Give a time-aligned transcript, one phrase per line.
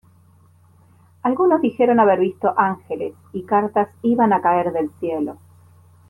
[1.21, 5.37] Algunos dijeron haber visto ángeles, y cartas iban a caer del cielo.